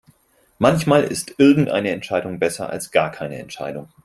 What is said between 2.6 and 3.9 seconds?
als gar keine Entscheidung.